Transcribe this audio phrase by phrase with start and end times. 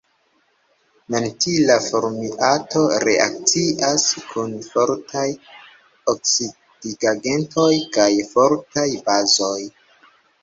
[1.15, 5.27] Mentila formiato reakcias kun fortaj
[6.13, 9.59] oksidigagentoj kaj fortaj bazoj.